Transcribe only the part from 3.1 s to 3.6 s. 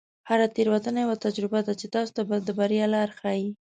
ښیي.